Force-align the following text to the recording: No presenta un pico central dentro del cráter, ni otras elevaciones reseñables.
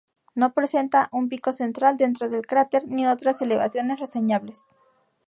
No 0.33 0.51
presenta 0.55 1.09
un 1.11 1.29
pico 1.29 1.51
central 1.51 1.95
dentro 1.95 2.27
del 2.27 2.47
cráter, 2.47 2.87
ni 2.87 3.05
otras 3.05 3.39
elevaciones 3.39 3.99
reseñables. 3.99 4.65